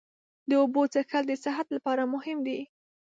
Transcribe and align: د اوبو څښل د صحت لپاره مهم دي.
د 0.49 0.51
اوبو 0.61 0.81
څښل 0.93 1.23
د 1.27 1.31
صحت 1.45 1.67
لپاره 1.75 2.03
مهم 2.13 2.37
دي. 2.47 2.59